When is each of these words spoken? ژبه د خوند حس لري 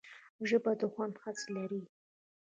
ژبه 0.49 0.71
د 0.79 0.81
خوند 0.93 1.15
حس 1.23 1.41
لري 1.55 1.81